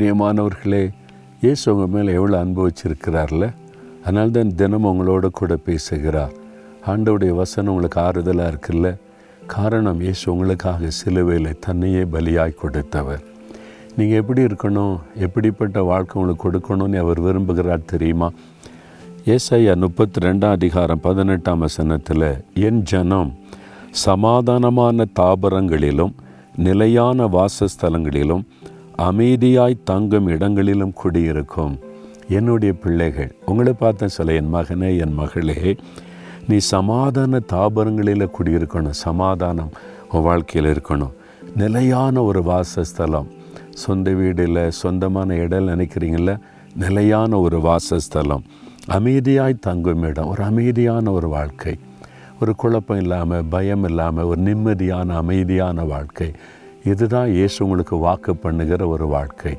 பிரியமானவர்களே 0.00 0.90
இயேசு 1.40 1.64
உங்கள் 1.72 1.90
மேலே 1.94 2.12
எவ்வளோ 2.12 2.44
அனுபவிச்சிருக்கிறார்ல 2.44 3.44
அதனால் 4.04 4.30
தான் 4.30 4.54
தினம் 4.54 4.86
உங்களோட 4.90 5.26
கூட 5.30 5.56
பேசுகிறார். 5.56 6.32
ஆண்டவுடைய 6.86 7.32
வசனம் 7.40 7.72
உங்களுக்கு 7.72 7.98
ஆறுதலாக 8.00 8.52
இருக்குல்ல? 8.52 8.96
காரணம் 9.46 10.00
இயேசு 10.00 10.24
உங்களுக்காக 10.32 10.90
சிலுவையில் 10.90 11.58
தன்னையே 11.66 12.04
பலியாய் 12.14 12.56
கொடுத்தவர். 12.62 13.20
நீங்கள் 13.96 14.20
எப்படி 14.22 14.42
இருக்கணும்? 14.44 14.96
எப்படிப்பட்ட 15.26 15.82
வாழ்க்கை 15.82 16.16
உங்களுக்கு 16.22 16.44
கொடுக்கணும்னு 16.46 17.02
அவர் 17.04 17.20
விரும்புகிறார் 17.20 17.84
தெரியுமா? 17.84 18.30
ஏசையா 19.34 19.76
முப்பத்தி 19.84 20.26
ரெண்டாம் 20.28 20.56
அதிகாரம் 20.60 21.04
பதினெட்டாம் 21.08 21.58
வசனத்தில் 21.58 22.28
என் 22.54 22.82
ஜனம் 22.82 23.32
சமாதானமான 24.06 25.10
தாபரங்களிலும் 25.20 26.16
நிலையான 26.56 27.26
வாசஸ்தலங்களிலும் 27.36 28.46
அமைதியாய் 29.08 29.82
தங்கும் 29.84 30.26
இடங்களிலும் 30.26 30.92
குடியிருக்கும். 30.92 31.74
என்னுடைய 32.28 32.72
பிள்ளைகள் 32.82 33.30
உங்களை 33.46 33.72
பார்த்த 33.72 34.08
சொல்ல 34.08 34.32
என் 34.32 34.54
மகனே 34.54 34.90
என் 34.98 35.14
மகளே 35.14 35.76
நீ 36.48 36.56
சமாதான 36.74 37.40
தாபரங்களில் 37.52 38.34
குடியிருக்கணும் 38.36 38.98
சமாதானம் 39.06 39.72
உன் 40.12 40.26
வாழ்க்கையில் 40.28 40.70
இருக்கணும். 40.74 41.14
நிலையான 41.56 42.22
ஒரு 42.22 42.42
வாசஸ்தலம் 42.42 43.30
சொந்த 43.82 44.10
வீடு 44.10 44.42
இல்லை 44.42 44.70
சொந்தமான 44.70 45.34
இடம் 45.34 45.68
நினைக்கிறீங்கள 45.68 46.32
நிலையான 46.76 47.38
ஒரு 47.40 47.60
வாசஸ்தலம் 47.60 48.44
அமைதியாய் 48.96 49.62
தங்கும் 49.68 50.02
இடம் 50.02 50.26
ஒரு 50.26 50.42
அமைதியான 50.44 51.10
ஒரு 51.10 51.28
வாழ்க்கை. 51.28 51.74
ஒரு 52.40 52.52
குழப்பம் 52.56 53.00
இல்லாமல் 53.00 53.44
பயம் 53.44 53.84
இல்லாமல் 53.84 54.24
ஒரு 54.24 54.40
நிம்மதியான 54.40 55.08
அமைதியான 55.22 55.84
வாழ்க்கை. 55.84 56.28
இதுதான் 56.84 57.30
இயேசு 57.30 57.64
உங்களுக்கு 57.64 57.96
வாக்கு 57.96 58.34
பண்ணுகிற 58.34 58.86
ஒரு 58.86 59.06
வாழ்க்கை. 59.06 59.58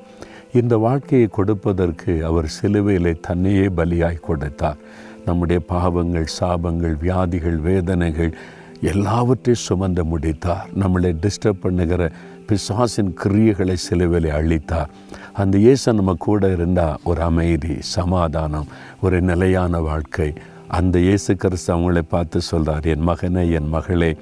இந்த 0.54 0.78
வாழ்க்கையை 0.78 1.28
கொடுப்பதற்கு 1.28 2.26
அவர் 2.26 2.48
சிலுவையிலே 2.62 3.20
தன்னையே 3.20 3.68
பலியாய் 3.68 4.26
கொடுத்தார். 4.28 4.78
நம்முடைய 5.26 5.62
பாவங்கள் 5.68 6.28
சாபங்கள் 6.40 6.96
வியாதிகள் 7.06 7.58
வேதனைகள் 7.58 8.34
எல்லாவற்றையும் 8.82 9.64
சுமந்து 9.68 10.04
முடித்தார். 10.04 10.68
நம்மளை 10.82 11.10
டிஸ்டர்ப் 11.26 11.62
பண்ணுகிற 11.62 12.12
பிசாசின் 12.48 13.14
கிரியைகளை 13.24 13.74
சிலுவையில் 13.74 14.32
அழித்தார். 14.40 14.90
அந்த 15.34 15.58
இயேசு 15.58 15.94
நம்ம 15.94 16.14
கூட 16.14 16.50
இருந்தால் 16.52 17.00
ஒரு 17.04 17.22
அமைதி 17.22 17.76
சமாதானம் 17.80 18.68
ஒரு 19.02 19.22
நிலையான 19.22 19.80
வாழ்க்கை. 19.80 20.34
அந்த 20.68 21.00
இயேசு 21.00 21.36
கிறிஸ்து 21.36 21.76
அவங்களை 21.76 22.02
பார்த்து 22.08 22.42
சொல்கிறார் 22.42 22.86
என் 22.86 23.08
மகனே 23.08 23.52
என் 23.52 23.70
மகளே 23.70 24.18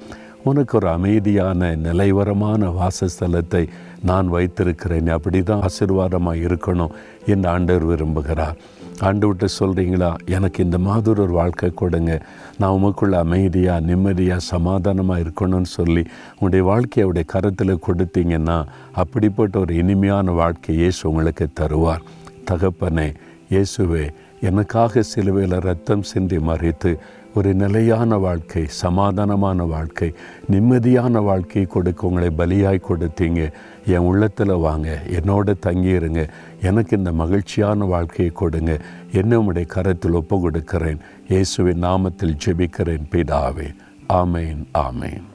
உனக்கு 0.48 0.74
ஒரு 0.78 0.88
அமைதியான 0.96 1.70
நிலைவரமான 1.86 2.68
வாசஸ்தலத்தை 2.80 3.64
நான் 4.08 4.28
வைத்திருக்கிறேன். 4.34 5.08
அப்படி 5.16 5.38
தான் 5.42 5.64
ஆசீர்வாதமாக 5.68 6.42
இருக்கணும் 6.46 6.94
என்று 7.32 7.48
ஆண்டவர் 7.54 7.88
விரும்புகிறார். 7.90 8.58
ஆண்டு 9.08 9.26
விட்டு 9.28 9.46
சொல்கிறீங்களா 9.58 10.08
எனக்கு 10.36 10.58
இந்த 10.66 10.78
மாதிரி 10.86 11.20
ஒரு 11.24 11.34
வாழ்க்கை 11.40 11.68
கொடுங்க. 11.80 12.12
நான் 12.60 12.76
உமக்குள்ள 12.78 13.16
அமைதியாக 13.24 13.86
நிம்மதியாக 13.90 14.46
சமாதானமாக 14.52 15.22
இருக்கணும்னு 15.24 15.70
சொல்லி 15.78 16.02
உங்களுடைய 16.34 16.64
வாழ்க்கையை 16.70 17.04
அவருடைய 17.06 17.26
கரத்தில் 17.34 17.84
கொடுத்தீங்கன்னா 17.86 18.58
அப்படிப்பட்ட 19.02 19.54
ஒரு 19.64 19.74
இனிமையான 19.82 20.32
வாழ்க்கை 20.42 20.74
இயேசு 20.80 21.02
உங்களுக்கு 21.10 21.46
தருவார். 21.60 22.04
தகப்பனே 22.50 23.08
இயேசுவே 23.52 24.04
எனக்காக 24.48 25.02
சிலுவையில் 25.12 25.56
ரத்தம் 25.68 26.04
சிந்தி 26.10 26.38
மறைத்து 26.50 26.90
ஒரு 27.34 27.54
நிலையான 27.54 28.16
வாழ்க்கை 28.16 28.62
சமாதானமான 28.82 29.66
வாழ்க்கை 29.68 30.14
நிம்மதியான 30.50 31.22
வாழ்க்கையை 31.24 31.70
கொடுக்க 31.70 32.06
உங்களை 32.06 32.30
பலியாய் 32.38 32.86
கொடுத்தீங்க. 32.88 33.52
என் 33.86 34.06
உள்ளத்தில் 34.10 34.54
வாங்க 34.66 35.02
என்னோட 35.10 35.54
தங்கியிருங்க. 35.66 36.28
எனக்கு 36.62 36.96
இந்த 36.96 37.12
மகிழ்ச்சியான 37.12 37.84
வாழ்க்கையை 37.84 38.34
கொடுங்க. 38.34 38.78
என்ன 39.12 39.40
உடைய 39.40 39.68
கரத்தில் 39.68 40.18
ஒப்பு 40.22 40.40
கொடுக்கிறேன் 40.40 41.00
இயேசுவின் 41.28 41.82
நாமத்தில் 41.82 42.38
ஜெபிக்கிறேன் 42.46 43.10
பிதாவே. 43.10 43.68
ஆமேன் 44.08 44.62
ஆமேன். 44.74 45.29